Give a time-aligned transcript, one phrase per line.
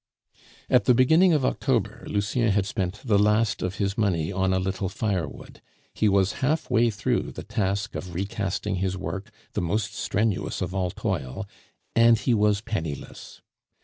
[0.67, 4.57] At the beginning of October, Lucien had spent the last of his money on a
[4.57, 5.61] little firewood;
[5.93, 10.73] he was half way through the task of recasting his work, the most strenuous of
[10.73, 11.47] all toil,
[11.95, 13.41] and he was penniless.